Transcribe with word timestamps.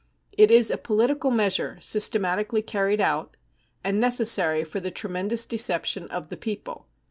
It 0.33 0.49
is 0.49 0.71
a 0.71 0.79
political 0.79 1.29
measure 1.29 1.77
systematically 1.79 2.63
carried 2.63 2.99
out, 2.99 3.37
and 3.83 3.99
necessary 3.99 4.63
for 4.63 4.79
the 4.79 4.89
tremendous 4.89 5.45
deception 5.45 6.07
of 6.07 6.29
the 6.29 6.37
people. 6.37 6.87